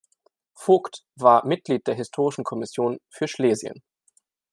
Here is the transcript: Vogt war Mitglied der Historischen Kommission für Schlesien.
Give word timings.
Vogt 0.55 1.05
war 1.13 1.45
Mitglied 1.45 1.85
der 1.85 1.93
Historischen 1.93 2.43
Kommission 2.43 2.97
für 3.11 3.27
Schlesien. 3.27 3.83